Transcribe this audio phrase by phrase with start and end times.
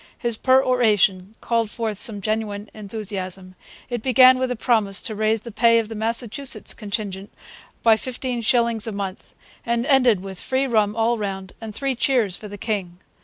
[0.17, 3.53] His peroration called forth some genuine enthusiasm.
[3.87, 7.29] It began with a promise to raise the pay of the Massachusetts contingent
[7.83, 12.35] by fifteen shillings a month, and ended with free rum all round and three cheers
[12.35, 12.97] for the king.